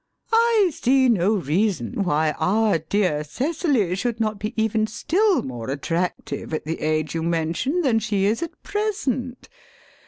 [0.33, 6.55] I see no reason why our dear Cecily should not be even still more attractive
[6.55, 9.47] at the age you mention than she is at present.